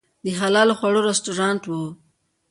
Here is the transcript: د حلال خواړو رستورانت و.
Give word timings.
د 0.25 0.27
حلال 0.39 0.69
خواړو 0.77 0.99
رستورانت 1.09 1.63
و. 1.67 1.71